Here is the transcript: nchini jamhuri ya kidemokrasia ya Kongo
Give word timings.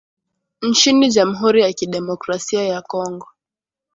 nchini 0.61 1.09
jamhuri 1.09 1.61
ya 1.61 1.73
kidemokrasia 1.73 2.63
ya 2.63 2.81
Kongo 2.81 3.27